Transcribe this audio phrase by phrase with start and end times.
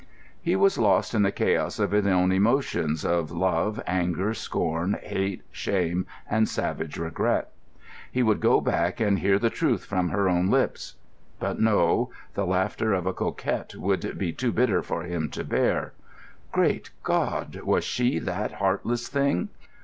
[0.41, 5.43] He was lost in the chaos of his own emotions, of love, anger, scorn, hate,
[5.51, 7.51] shame, and savage regret.
[8.11, 10.95] He would go back and hear the truth from her own lips.
[11.39, 15.93] But no, the laughter of a coquette would be too bitter for him to bear.
[16.51, 17.57] Great God!
[17.63, 19.49] was she that heartless thing?